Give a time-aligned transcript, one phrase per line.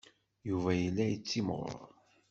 [0.49, 1.73] Yuba yella yettimɣur.